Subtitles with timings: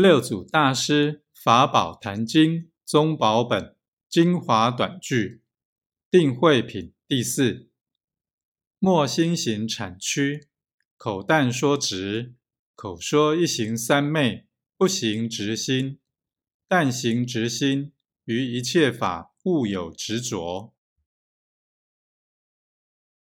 [0.00, 3.74] 六祖大师法宝坛经宗宝本
[4.08, 5.42] 精华短句
[6.08, 7.68] 定慧品第四：
[8.78, 10.46] 莫心行产区，
[10.96, 12.36] 口淡说直，
[12.76, 15.98] 口说一行三昧，不行直心，
[16.68, 17.92] 但行直心，
[18.24, 20.76] 于一切法勿有执着。